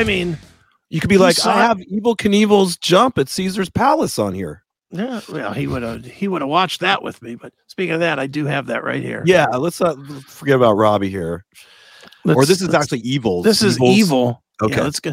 [0.00, 0.38] I mean,
[0.90, 4.62] You could be like, saw I have Evel Knievel's jump at Caesar's Palace on here.
[4.90, 7.34] yeah, well, he would have he would have watched that with me.
[7.34, 9.22] But speaking of that, I do have that right here.
[9.26, 9.96] Yeah, let's not
[10.26, 11.44] forget about Robbie here.
[12.24, 13.42] or Let's- this is actually Evel.
[13.42, 14.42] this is Evel's- evil.
[14.62, 14.76] Okay.
[14.76, 15.12] Yeah, let's go.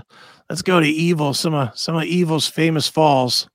[0.50, 1.36] Let's go to Evel.
[1.36, 3.48] Some of some of Evel's famous falls.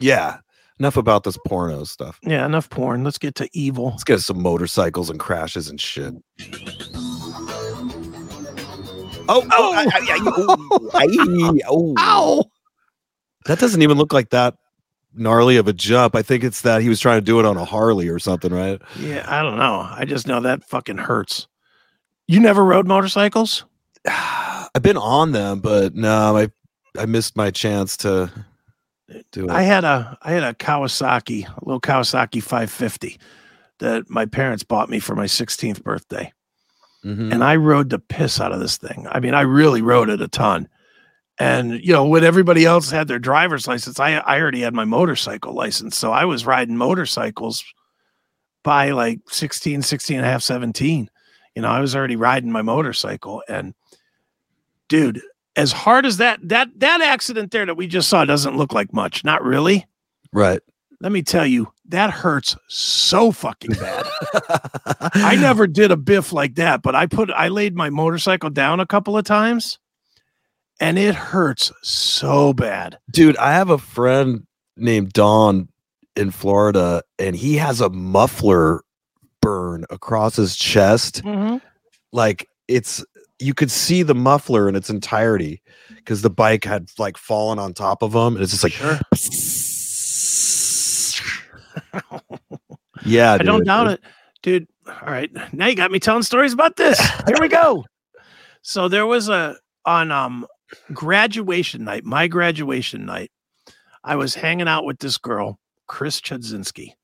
[0.00, 0.38] Yeah.
[0.78, 2.18] Enough about this porno stuff.
[2.22, 3.02] Yeah, enough porn.
[3.02, 3.92] Let's get to Evel.
[3.92, 6.12] Let's get some motorcycles and crashes and shit.
[9.28, 11.94] Oh, oh, I- I- I- oh, I- oh.
[11.98, 12.44] Ow!
[13.46, 14.54] That doesn't even look like that
[15.14, 16.14] gnarly of a jump.
[16.16, 18.52] I think it's that he was trying to do it on a Harley or something,
[18.52, 18.80] right?
[18.98, 19.86] Yeah, I don't know.
[19.90, 21.46] I just know that fucking hurts.
[22.28, 23.64] You never rode motorcycles?
[24.06, 26.48] I've been on them, but no, I
[26.98, 28.30] I missed my chance to
[29.32, 29.50] do it.
[29.50, 33.18] I had a I had a Kawasaki, a little Kawasaki 550
[33.78, 36.32] that my parents bought me for my 16th birthday.
[37.06, 37.32] Mhm.
[37.32, 39.06] And I rode the piss out of this thing.
[39.10, 40.68] I mean, I really rode it a ton.
[41.38, 44.84] And you know, when everybody else had their driver's license, I I already had my
[44.84, 45.96] motorcycle license.
[45.96, 47.62] So I was riding motorcycles
[48.64, 51.08] by like 16, 16 and a half, 17.
[51.54, 53.42] You know, I was already riding my motorcycle.
[53.48, 53.74] And
[54.88, 55.20] dude,
[55.56, 58.92] as hard as that that that accident there that we just saw doesn't look like
[58.92, 59.24] much.
[59.24, 59.86] Not really.
[60.32, 60.60] right.
[61.00, 64.06] Let me tell you, that hurts so fucking bad.
[65.14, 68.80] I never did a biff like that, but I put I laid my motorcycle down
[68.80, 69.78] a couple of times
[70.80, 72.98] and it hurts so bad.
[73.10, 75.68] Dude, I have a friend named Don
[76.14, 78.82] in Florida, and he has a muffler
[79.40, 81.22] burn across his chest.
[81.24, 81.58] Mm-hmm.
[82.12, 83.04] Like it's
[83.38, 85.62] you could see the muffler in its entirety
[85.96, 88.98] because the bike had like fallen on top of him, and it's just like Sure.
[93.04, 94.00] yeah, I don't doubt it.
[94.42, 95.30] Dude, all right.
[95.52, 96.98] Now you got me telling stories about this.
[97.26, 97.84] Here we go.
[98.62, 100.44] So there was a on um
[100.92, 103.30] graduation night, my graduation night.
[104.02, 106.94] I was hanging out with this girl, Chris Chudzinski.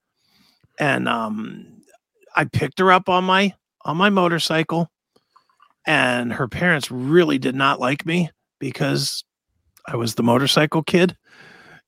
[0.80, 1.82] And um
[2.34, 4.90] I picked her up on my on my motorcycle
[5.86, 9.24] and her parents really did not like me because
[9.86, 11.16] I was the motorcycle kid.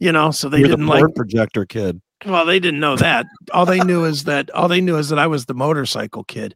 [0.01, 2.01] You know, so they You're didn't like projector kid.
[2.25, 3.27] Well, they didn't know that.
[3.53, 6.55] All they knew is that all they knew is that I was the motorcycle kid.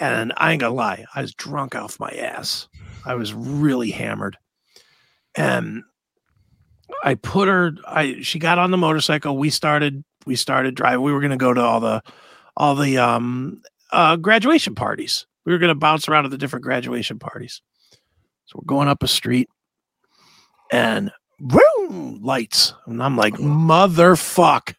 [0.00, 2.68] And I ain't gonna lie, I was drunk off my ass.
[3.04, 4.36] I was really hammered.
[5.36, 5.82] And
[7.02, 9.36] I put her, I she got on the motorcycle.
[9.36, 11.02] We started, we started driving.
[11.02, 12.02] We were gonna go to all the
[12.56, 13.60] all the um
[13.92, 15.26] uh graduation parties.
[15.44, 17.60] We were gonna bounce around to the different graduation parties.
[18.46, 19.48] So we're going up a street
[20.70, 22.74] and boom, lights.
[22.86, 24.74] And I'm like, motherfuck.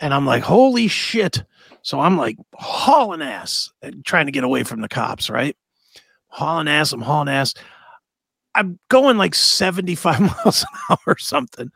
[0.00, 1.42] And I'm like, holy shit.
[1.82, 5.56] So I'm like hauling ass and trying to get away from the cops, right?
[6.28, 7.54] Hauling ass, I'm hauling ass.
[8.54, 11.70] I'm going like 75 miles an hour or something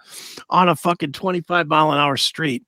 [0.50, 2.64] on a fucking 25 mile an hour street.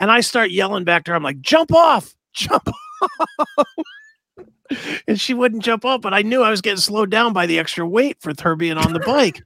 [0.00, 1.16] And I start yelling back to her.
[1.16, 3.66] I'm like, jump off, jump off.
[5.06, 7.58] and she wouldn't jump off, but I knew I was getting slowed down by the
[7.58, 9.42] extra weight for her being on the bike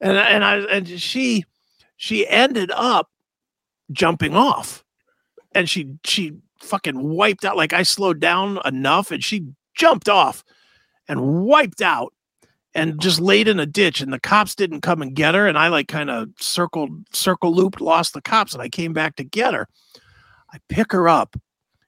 [0.00, 1.44] and and I and she
[1.96, 3.10] she ended up
[3.92, 4.84] jumping off,
[5.52, 7.56] and she she fucking wiped out.
[7.56, 10.44] Like I slowed down enough, and she jumped off
[11.08, 12.12] and wiped out,
[12.74, 14.00] and just laid in a ditch.
[14.00, 17.54] And the cops didn't come and get her, and I like kind of circled circle
[17.54, 19.68] looped, lost the cops, and I came back to get her.
[20.52, 21.36] I pick her up.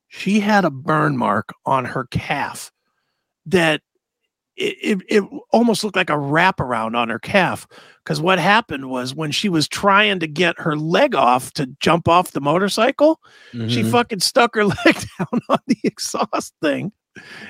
[0.08, 2.72] She had a burn mark on her calf
[3.44, 3.82] that
[4.58, 7.66] it, it, it almost looked like a wraparound on her calf.
[8.04, 12.08] Because what happened was when she was trying to get her leg off to jump
[12.08, 13.20] off the motorcycle,
[13.52, 13.90] she Mhm.
[13.90, 16.92] fucking stuck her leg down on the exhaust thing.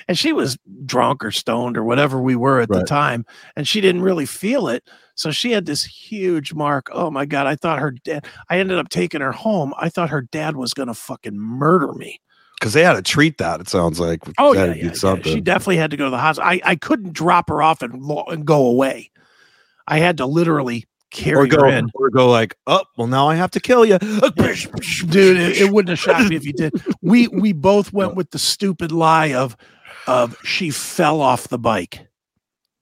[0.08, 3.26] And she was drunk or stoned or whatever we were at the time.
[3.54, 4.82] And she didn't really feel it.
[5.14, 6.88] So she had this huge mark.
[6.92, 7.46] Oh my God.
[7.46, 9.74] I thought her dad, I ended up taking her home.
[9.78, 12.20] I thought her dad was going to fucking murder me.
[12.58, 13.60] Because they had to treat that.
[13.60, 14.20] It sounds like.
[14.38, 14.92] Oh yeah, yeah, yeah.
[14.92, 15.32] something.
[15.32, 16.50] She definitely had to go to the hospital.
[16.50, 19.10] I, I couldn't drop her off and, lo- and go away.
[19.86, 21.90] I had to literally carry or go her in.
[21.94, 25.88] or go like, oh, well, now I have to kill you, Dude, it, it wouldn't
[25.88, 26.74] have shocked me if you did.
[27.00, 29.56] We we both went with the stupid lie of
[30.06, 32.06] of she fell off the bike.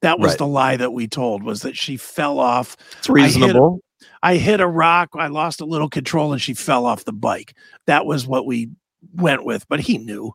[0.02, 0.38] That was Right.
[0.38, 2.76] the lie that we told was that she fell off.
[2.99, 3.81] It's reasonable.
[4.22, 7.55] I hit a rock, I lost a little control, and she fell off the bike.
[7.87, 8.70] That was what we
[9.14, 9.69] went with.
[9.69, 10.32] But he knew.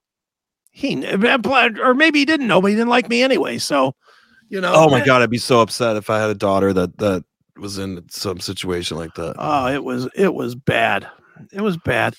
[0.71, 3.57] He eh, eh, or maybe he didn't know, but he didn't like me anyway.
[3.57, 3.93] So,
[4.49, 4.71] you know.
[4.73, 5.05] Oh my eh.
[5.05, 7.25] god, I'd be so upset if I had a daughter that that
[7.57, 9.35] was in some situation like that.
[9.37, 11.07] Oh, it was it was bad.
[11.51, 12.15] It was bad.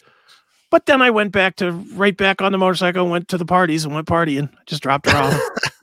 [0.70, 3.44] But then I went back to right back on the motorcycle and went to the
[3.44, 4.50] parties and went partying.
[4.66, 5.40] Just dropped her off.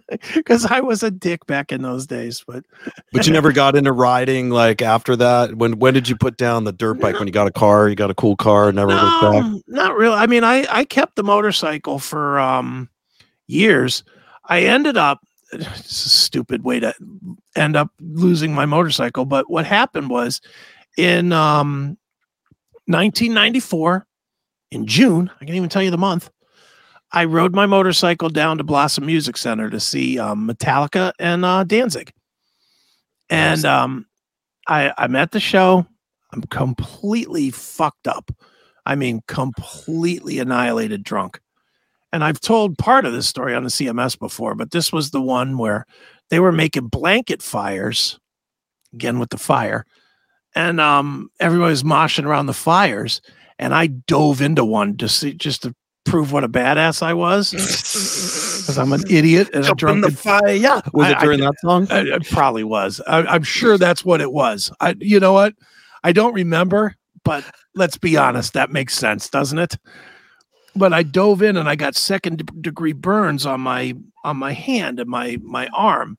[0.34, 2.44] because I was a dick back in those days.
[2.46, 2.64] But
[3.12, 5.56] but you never got into riding like after that.
[5.56, 7.18] When when did you put down the dirt bike?
[7.18, 9.62] When you got a car, you got a cool car, never no, looked back.
[9.68, 10.16] Not really.
[10.16, 12.88] I mean, I I kept the motorcycle for um
[13.46, 14.04] years.
[14.44, 15.20] I ended up.
[15.54, 16.94] It's a stupid way to
[17.56, 20.40] end up losing my motorcycle, but what happened was
[20.96, 21.98] in um
[22.86, 24.06] 1994
[24.70, 25.30] in June.
[25.40, 26.30] I can't even tell you the month.
[27.12, 31.64] I rode my motorcycle down to Blossom Music Center to see um, Metallica and uh,
[31.64, 32.10] Danzig.
[33.28, 34.06] And um,
[34.68, 35.86] I, I'm at the show.
[36.32, 38.30] I'm completely fucked up.
[38.86, 41.40] I mean, completely annihilated drunk.
[42.12, 45.20] And I've told part of this story on the CMS before, but this was the
[45.20, 45.86] one where
[46.30, 48.18] they were making blanket fires,
[48.92, 49.84] again with the fire,
[50.54, 53.20] and um, everybody was moshing around the fires.
[53.58, 55.74] And I dove into one to see just to
[56.04, 60.04] prove what a badass I was because I'm an idiot and a drunk.
[60.04, 60.52] the fire.
[60.52, 61.86] Yeah, was it during I, that song?
[61.90, 63.00] I, it probably was.
[63.06, 64.70] I, am sure that's what it was.
[64.80, 65.54] I, you know what?
[66.04, 67.44] I don't remember, but
[67.74, 68.54] let's be honest.
[68.54, 69.76] That makes sense, doesn't it?
[70.74, 73.94] But I dove in and I got second degree burns on my
[74.24, 76.18] on my hand and my my arm.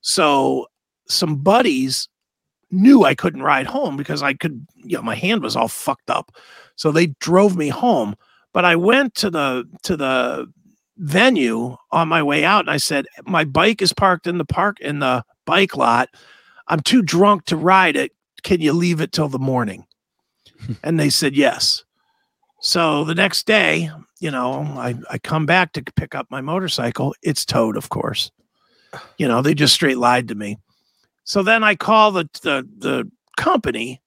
[0.00, 0.66] So
[1.08, 2.08] some buddies
[2.70, 6.10] knew I couldn't ride home because I could, you know, my hand was all fucked
[6.10, 6.32] up.
[6.74, 8.16] So they drove me home
[8.56, 10.50] but I went to the to the
[10.96, 14.80] venue on my way out and I said, My bike is parked in the park
[14.80, 16.08] in the bike lot.
[16.66, 18.12] I'm too drunk to ride it.
[18.44, 19.84] Can you leave it till the morning?
[20.82, 21.84] and they said yes.
[22.62, 27.14] So the next day, you know, I, I come back to pick up my motorcycle.
[27.20, 28.30] It's towed, of course.
[29.18, 30.56] You know, they just straight lied to me.
[31.24, 34.00] So then I call the the the company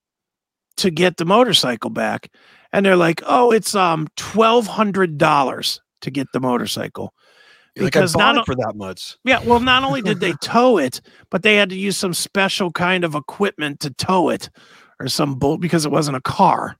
[0.79, 2.29] to get the motorcycle back
[2.71, 7.13] and they're like, "Oh, it's um twelve hundred dollars to get the motorcycle."
[7.75, 9.17] because like not for that much.
[9.23, 12.71] Yeah, well, not only did they tow it, but they had to use some special
[12.71, 14.49] kind of equipment to tow it,
[14.99, 16.77] or some bolt because it wasn't a car.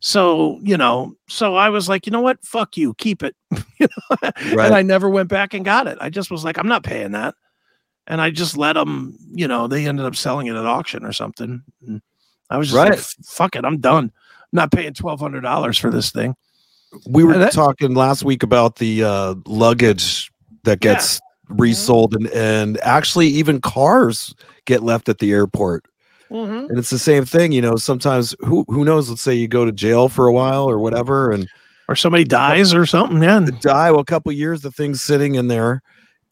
[0.00, 3.34] So you know, so I was like, you know what, fuck you, keep it.
[3.80, 4.32] right.
[4.42, 5.98] And I never went back and got it.
[6.00, 7.34] I just was like, I'm not paying that,
[8.06, 9.16] and I just let them.
[9.32, 11.62] You know, they ended up selling it at auction or something.
[11.86, 12.02] And
[12.50, 12.90] I was just right.
[12.90, 14.12] like, fuck it, I'm done
[14.52, 16.34] not paying twelve hundred dollars for this thing.
[17.06, 20.32] We were that, talking last week about the uh, luggage
[20.64, 21.20] that gets
[21.50, 21.56] yeah.
[21.58, 24.34] resold, and and actually even cars
[24.64, 25.84] get left at the airport.
[26.30, 26.70] Mm-hmm.
[26.70, 27.76] And it's the same thing, you know.
[27.76, 29.08] Sometimes who who knows?
[29.08, 31.48] Let's say you go to jail for a while or whatever, and
[31.88, 33.22] or somebody dies or something.
[33.22, 33.90] Yeah, die.
[33.92, 35.82] Well, a couple years, the thing's sitting in there,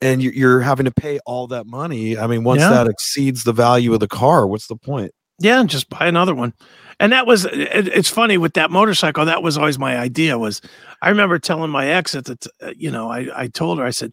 [0.01, 2.19] and you're having to pay all that money.
[2.19, 2.71] I mean, once yeah.
[2.71, 5.13] that exceeds the value of the car, what's the point?
[5.39, 6.53] Yeah, just buy another one.
[7.01, 10.61] And that was it, it's funny with that motorcycle that was always my idea was
[11.03, 13.85] i remember telling my ex at the t- uh, you know i i told her
[13.85, 14.13] i said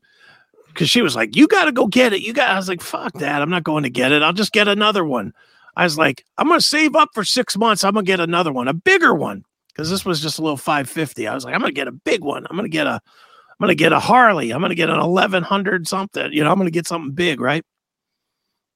[0.67, 2.21] because she was like you got to go get it.
[2.21, 3.41] You got i was like fuck that.
[3.41, 4.23] I'm not going to get it.
[4.23, 5.33] I'll just get another one.
[5.77, 7.83] I was like i'm gonna save up for six months.
[7.83, 9.43] I'm gonna get another one a bigger one.
[9.67, 12.23] Because this was just a little 550 i was like i'm gonna get a big
[12.23, 12.47] one.
[12.49, 14.51] I'm gonna get a i'm gonna get a harley.
[14.51, 17.63] I'm gonna get an 1100 something you know i'm gonna get something big right?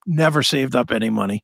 [0.06, 1.44] Never saved up any money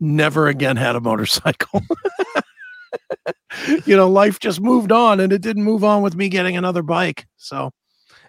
[0.00, 1.82] never again had a motorcycle.
[3.84, 6.82] you know, life just moved on and it didn't move on with me getting another
[6.82, 7.26] bike.
[7.36, 7.70] So,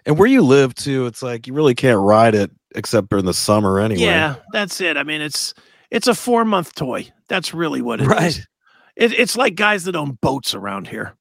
[0.06, 3.34] and where you live too, it's like you really can't ride it except during the
[3.34, 4.02] summer anyway.
[4.02, 4.96] Yeah, that's it.
[4.96, 5.54] I mean, it's
[5.90, 7.08] it's a four month toy.
[7.28, 8.28] That's really what it right.
[8.28, 8.46] is.
[8.96, 11.16] It, it's like guys that own boats around here.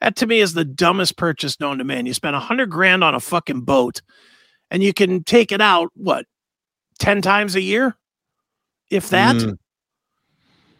[0.00, 2.06] That to me is the dumbest purchase known to man.
[2.06, 4.02] You spend a hundred grand on a fucking boat,
[4.70, 6.26] and you can take it out what
[6.98, 7.96] ten times a year,
[8.90, 9.36] if that.
[9.36, 9.58] Mm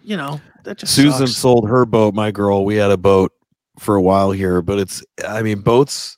[0.03, 1.37] you know, that just Susan sucks.
[1.37, 2.65] sold her boat, my girl.
[2.65, 3.33] We had a boat
[3.79, 6.17] for a while here, but it's I mean, boats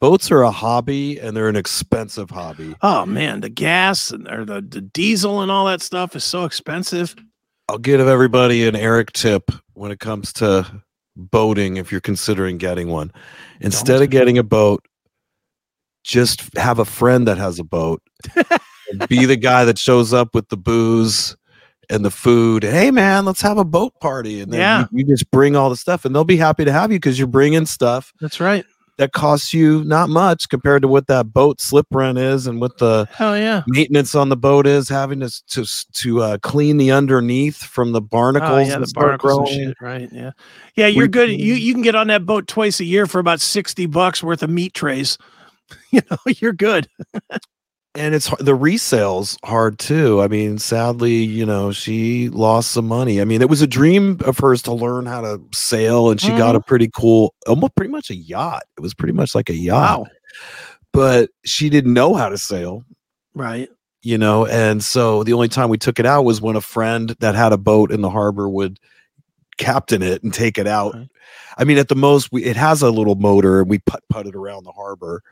[0.00, 2.74] boats are a hobby and they're an expensive hobby.
[2.82, 6.44] Oh man, the gas and or the, the diesel and all that stuff is so
[6.44, 7.14] expensive.
[7.68, 10.82] I'll give everybody an Erik tip when it comes to
[11.16, 13.12] boating if you're considering getting one.
[13.60, 14.04] Instead Don't.
[14.04, 14.84] of getting a boat,
[16.02, 18.02] just have a friend that has a boat.
[19.08, 21.36] be the guy that shows up with the booze
[21.90, 22.62] and the food.
[22.62, 24.40] Hey, man, let's have a boat party.
[24.40, 24.86] And then yeah.
[24.92, 27.18] you, you just bring all the stuff, and they'll be happy to have you because
[27.18, 28.14] you're bringing stuff.
[28.20, 28.64] That's right.
[28.96, 32.76] That costs you not much compared to what that boat slip rent is, and what
[32.76, 34.90] the hell yeah maintenance on the boat is.
[34.90, 38.50] Having to to to uh, clean the underneath from the barnacles.
[38.50, 40.10] Oh, yeah, the barnacles shit, right?
[40.12, 40.32] Yeah,
[40.74, 40.86] yeah.
[40.86, 41.30] You're we, good.
[41.30, 44.42] You you can get on that boat twice a year for about sixty bucks worth
[44.42, 45.16] of meat trays.
[45.92, 46.88] You know, you're good.
[47.94, 50.20] and it's the resales hard too.
[50.20, 53.20] I mean, sadly, you know, she lost some money.
[53.20, 56.28] I mean, it was a dream of hers to learn how to sail, and she
[56.28, 56.38] mm.
[56.38, 56.68] got a mm-hmm.
[56.68, 58.62] pretty cool, almost pretty much a yacht.
[58.76, 60.00] It was pretty much like a yacht.
[60.00, 60.06] Wow.
[60.92, 62.84] but she didn't know how to sail.
[63.34, 63.68] Right.
[64.02, 67.14] You know, and so the only time we took it out was when a friend
[67.20, 68.78] that had a boat in the harbor would
[69.60, 70.96] captain it and take it out.
[71.58, 74.26] I mean, at the most, we it has a little motor, and we put put
[74.26, 75.22] it around the harbor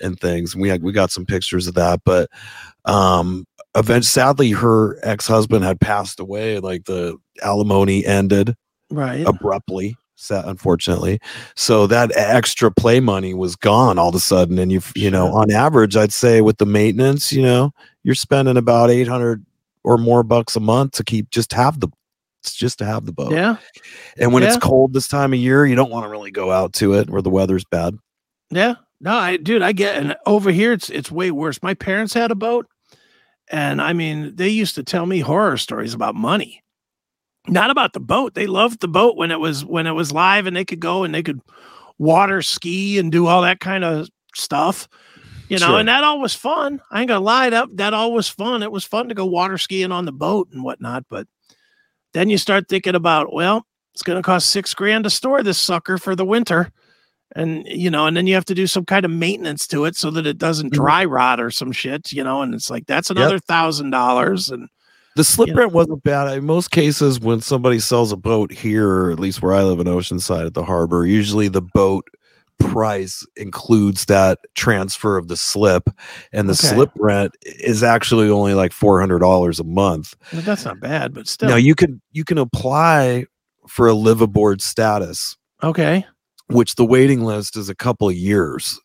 [0.00, 0.52] and things.
[0.52, 2.28] And we had we got some pictures of that, but
[2.84, 6.58] um, eventually, sadly, her ex husband had passed away.
[6.58, 8.54] Like the alimony ended
[8.90, 9.26] Right.
[9.26, 9.96] abruptly
[10.30, 11.20] unfortunately
[11.54, 15.28] so that extra play money was gone all of a sudden and you you know
[15.28, 17.70] on average i'd say with the maintenance you know
[18.02, 19.44] you're spending about 800
[19.84, 21.88] or more bucks a month to keep just have the
[22.42, 23.56] just to have the boat yeah.
[24.16, 24.48] and when yeah.
[24.48, 27.10] it's cold this time of year you don't want to really go out to it
[27.10, 27.94] where the weather's bad
[28.50, 28.74] Yeah.
[29.00, 31.62] No, I dude, I get and over here it's it's way worse.
[31.62, 32.66] My parents had a boat
[33.50, 36.62] and I mean, they used to tell me horror stories about money.
[37.46, 38.34] Not about the boat.
[38.34, 41.04] They loved the boat when it was when it was live and they could go
[41.04, 41.40] and they could
[41.98, 44.88] water ski and do all that kind of stuff.
[45.48, 45.78] You know, Sure.
[45.78, 46.82] and that all was fun.
[46.90, 48.62] I ain't gonna lie, that that all was fun.
[48.62, 51.04] It was fun to go water skiing on the boat and whatnot.
[51.08, 51.26] But
[52.14, 55.98] then you start thinking about, well, it's gonna cost six grand to store this sucker
[55.98, 56.70] for the winter
[57.36, 59.94] and you know, and then you have to do some kind of maintenance to it
[59.96, 60.76] so that it doesn't Mhm.
[60.76, 64.48] dry rot or some shit, you know, and it's like that's another thousand dollars.
[64.48, 64.68] And
[65.16, 69.10] the slip rent wasn't bad in most cases when somebody sells a boat here or
[69.10, 72.06] at least where i live in oceanside at the harbor usually the boat
[72.58, 75.88] price includes that transfer of the slip
[76.32, 76.74] and the Okay.
[76.74, 81.48] slip rent is actually only like $400 a month well, that's not bad, but still
[81.48, 83.26] now you can you can apply
[83.66, 86.04] for a live aboard status okay.
[86.48, 88.80] which the waiting list is a couple of years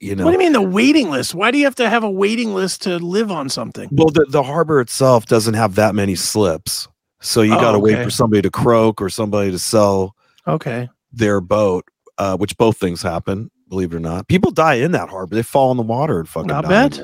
[0.00, 1.34] you know What do you mean the waiting list?
[1.34, 3.88] Why do you have to have a waiting list to live on something?
[3.92, 6.86] well the, the harbor itself doesn't have that many slips
[7.20, 10.14] so you Oh, got to wait for somebody to croak or somebody to sell
[10.46, 10.88] Okay.
[11.12, 11.84] their boat,
[12.18, 14.28] uh, which both things happen, believe it or not.
[14.28, 15.34] People die in that harbor.
[15.34, 17.00] They fall in the water and fucking in bet.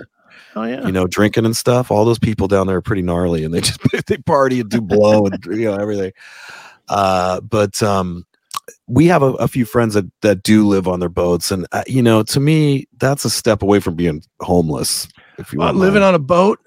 [0.56, 0.85] Oh yeah.
[0.87, 1.90] You know, drinking and stuff.
[1.90, 4.80] All those people down there are pretty gnarly and they just they party and do
[4.80, 6.12] blow and you know everything.
[6.88, 8.25] Uh, but um
[8.87, 11.83] we have a, a few friends that that do live on their boats, and uh,
[11.87, 15.09] you know, to me, that's a step away from being homeless.
[15.38, 16.59] If you Uh, want living on a boat.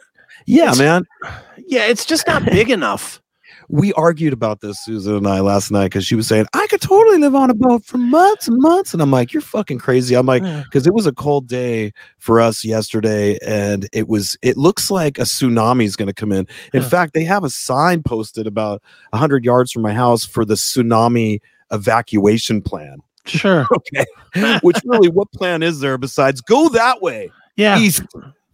[0.45, 1.05] yeah, it's- man.
[1.69, 3.21] Yeah, it's just not big enough.
[3.69, 6.79] We argued about this susan and i last night because she was saying i could
[6.81, 10.15] totally live on a boat for months and months and i'm like you're fucking crazy
[10.15, 14.55] i'm like because it was a cold day for us yesterday and it was it
[14.57, 16.89] looks like a tsunami is going to come in in Huh.
[16.89, 18.81] fact they have a sign posted about
[19.11, 21.39] 100 yards from my house for the tsunami
[21.71, 23.67] evacuation plan Sure.
[23.75, 27.77] okay which really what plan is there besides go that way Yeah.
[27.79, 28.03] east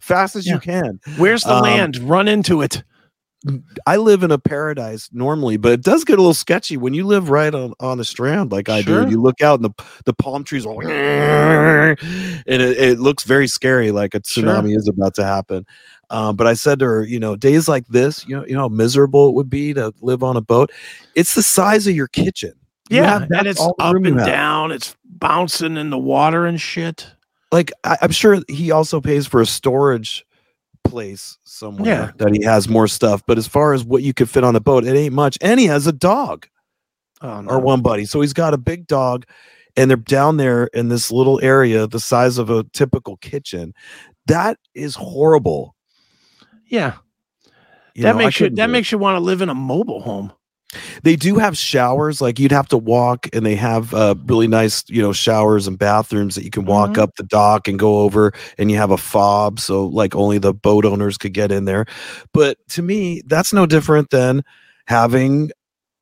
[0.00, 0.54] fast as Yeah.
[0.54, 1.96] you can Where's the Um, land?
[1.98, 2.82] Run into it.
[3.86, 7.06] I live in a paradise normally, but it does get a little sketchy when you
[7.06, 8.92] live right on, on the strand like I do.
[8.92, 9.02] Sure.
[9.02, 10.72] And you look out and the, the palm trees are
[11.90, 11.98] and
[12.46, 14.44] it, it looks very scary, like a Sure.
[14.44, 15.66] tsunami is about to happen.
[16.10, 18.60] Um, but I said to her, you know, days like this, you know, you know
[18.62, 20.70] how miserable it would be to live on a boat.
[21.14, 22.52] It's the size of your kitchen.
[22.88, 24.70] You Yeah, have- and it's up and down.
[24.72, 27.06] It's bouncing in the water and shit.
[27.52, 30.24] Like I, I'm sure he also pays for a storage
[30.84, 32.10] place somewhere Yeah.
[32.18, 33.22] that he has more stuff.
[33.26, 35.36] But as far as what you could fit on the boat, it ain't much.
[35.40, 36.46] And he has a dog.
[37.22, 37.50] Oh, no.
[37.52, 38.04] or one buddy.
[38.04, 39.24] So he's got a big dog,
[39.76, 43.72] and they're down there in this little area the size of a typical kitchen.
[44.26, 45.74] That is horrible.
[46.66, 46.94] Yeah,
[47.94, 48.72] You that know, makes you that it.
[48.72, 50.32] makes you want to live in a mobile home.
[51.02, 54.84] They do have showers, like you'd have to walk, and they have uh, really nice,
[54.88, 56.98] you know, showers and bathrooms that you can walk Mhm.
[57.02, 60.52] up the dock and go over, and you have a fob, so like only the
[60.54, 61.86] boat owners could get in there.
[62.32, 64.42] But to me, that's no different than
[64.86, 65.50] having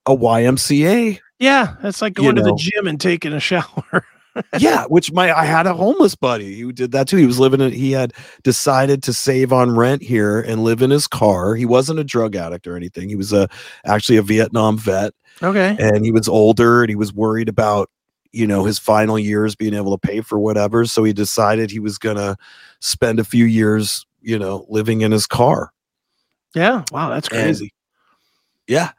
[0.07, 4.05] a YMCA Yeah, that's like You going to the gym and taking a shower.
[4.59, 7.17] yeah, which my I had a homeless buddy who did that too.
[7.17, 8.13] He was living in he had
[8.43, 11.55] decided to save on rent here and live in his car.
[11.55, 13.09] He wasn't a drug addict or anything.
[13.09, 13.49] He was a
[13.85, 15.13] actually a Vietnam vet
[15.43, 15.77] okay.
[15.79, 17.91] and he was older and he was worried about
[18.33, 20.87] you know his final years being able to pay for whatever.
[20.87, 22.37] So he decided he was gonna
[22.81, 25.73] spend a few years, you know, living in his car.
[26.55, 26.85] Yeah.
[26.91, 27.73] Wow, that's And- crazy.
[28.69, 28.93] Yeah.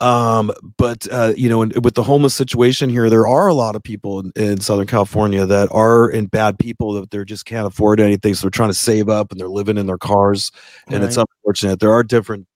[0.00, 3.76] Um, but uh, you know, in, with the homeless situation here, there are a lot
[3.76, 7.66] of people in, in Southern California that are in bad people that they just can't
[7.66, 10.52] afford anything, so they're trying to save up and they're living in their cars,
[10.88, 11.80] and it's unfortunate.
[11.80, 12.46] There are different,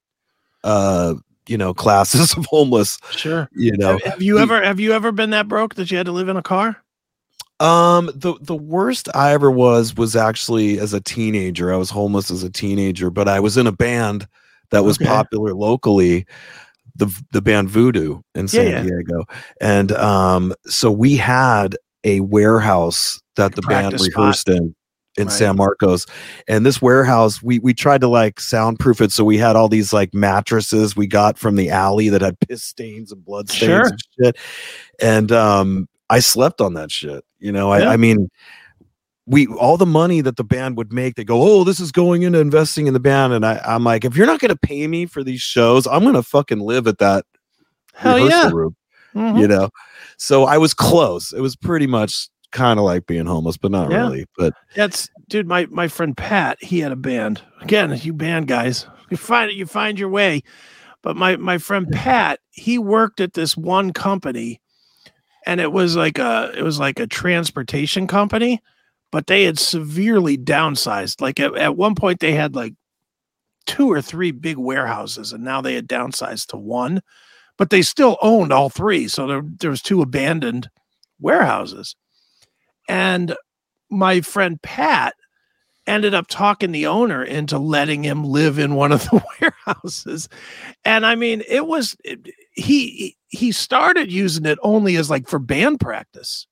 [0.64, 1.14] uh,
[1.48, 2.98] you know, classes of homeless.
[3.12, 3.48] Sure.
[3.52, 6.06] You know, Have, have you ever have you ever been that broke that you had
[6.06, 6.76] to live in a car?
[7.58, 11.72] Um, the the worst I ever was was actually as a teenager.
[11.72, 14.26] I was homeless as a teenager, but I was in a band
[14.70, 15.06] that was Okay.
[15.06, 16.26] popular locally,
[17.00, 18.82] the the band Voodoo in San yeah.
[18.84, 19.24] Diego,
[19.60, 24.20] and um, so we had a warehouse that the band Practice spot.
[24.20, 24.74] rehearsed in
[25.18, 25.32] in Right.
[25.32, 26.06] San Marcos.
[26.46, 29.92] And this warehouse, we we tried to like soundproof it, so we had all these
[29.92, 33.86] like mattresses we got from the alley that had piss stains and blood stains Sure.
[33.86, 34.36] and shit.
[35.02, 37.24] And um, I slept on that shit.
[37.40, 37.88] You know, Yeah.
[37.90, 38.28] I, I mean.
[39.30, 42.22] We all the money that the band would make, they go, oh, this is going
[42.22, 44.86] into investing in the band, and I, I'm like, if you're not going to pay
[44.88, 47.24] me for these shows, I'm going to fucking live at that
[47.94, 48.50] Hell rehearsal yeah.
[48.54, 48.76] room
[49.14, 49.40] Mhm.
[49.40, 49.68] you know
[50.18, 53.90] so i was close it was pretty much kind of like being homeless but not
[53.90, 54.02] Yeah.
[54.02, 55.48] really but That's dude.
[55.48, 57.42] My my friend Pat, he had a band.
[57.60, 60.42] Again, you band guys, you find it, you find your way.
[61.02, 64.60] But my my friend Pat, he worked at this one company,
[65.44, 68.62] and it was like a it was like a transportation company,
[69.12, 71.20] but they had severely downsized.
[71.20, 72.74] Like at, at one point, they had like
[73.66, 77.00] two or three big warehouses, and now they had downsized to one.
[77.58, 80.70] But they still owned all three, so there there was two abandoned
[81.20, 81.96] warehouses,
[82.88, 83.34] and
[83.90, 85.14] my friend Pat
[85.86, 89.24] ended up talking the owner into letting him live in one of the
[89.66, 90.28] warehouses.
[90.84, 95.38] And I mean, it was it- he he started using it only as like for
[95.38, 96.46] band practice.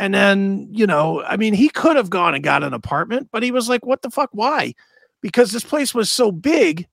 [0.00, 3.42] And then, you know, I mean, he could have gone and got an apartment, but
[3.42, 4.30] he was like, what the fuck?
[4.32, 4.74] Why?
[5.20, 6.88] Because this place was so big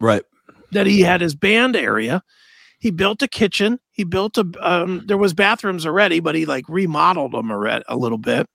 [0.00, 0.22] right
[0.72, 2.22] that he had his band area.
[2.78, 3.78] He built a kitchen.
[3.90, 7.96] He built a um, there was bathrooms already, but he like remodeled them a, a
[7.96, 8.48] little bit.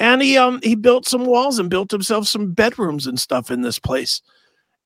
[0.00, 3.62] And he um he built some walls and built himself some bedrooms and stuff in
[3.62, 4.20] this place.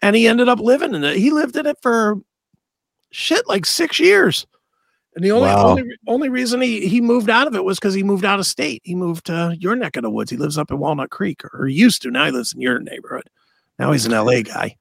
[0.02, 1.16] And he ended up living in it.
[1.16, 2.16] He lived in it for
[3.12, 4.46] shit like 6 years.
[5.16, 5.70] And the only Wow.
[5.70, 8.46] only only reason he he moved out of it was cuz he moved out of
[8.46, 8.82] state.
[8.84, 10.30] He moved to your neck of the woods.
[10.30, 12.10] He lives up in Walnut Creek or he used to.
[12.10, 13.28] Now he lives in your neighborhood.
[13.78, 14.76] Now he's an LA guy.